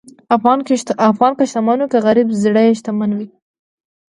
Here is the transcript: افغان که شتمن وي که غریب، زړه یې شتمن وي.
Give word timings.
افغان 0.35 0.59
که 1.39 1.43
شتمن 1.49 1.77
وي 1.81 1.87
که 1.91 1.99
غریب، 2.05 2.27
زړه 2.43 2.61
یې 2.67 2.73
شتمن 2.79 3.11
وي. 3.17 3.27